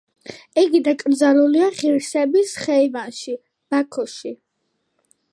[0.59, 3.35] იგი დაკრძალულია „ღირსების ხეივანში“,
[3.75, 4.33] ბაქოში.